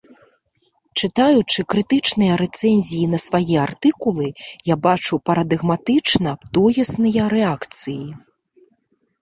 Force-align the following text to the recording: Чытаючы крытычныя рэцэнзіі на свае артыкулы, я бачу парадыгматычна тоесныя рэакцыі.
Чытаючы 0.99 1.59
крытычныя 1.73 2.33
рэцэнзіі 2.43 3.05
на 3.11 3.19
свае 3.25 3.57
артыкулы, 3.67 4.27
я 4.73 4.79
бачу 4.87 5.21
парадыгматычна 5.31 6.29
тоесныя 6.61 7.23
рэакцыі. 7.39 8.03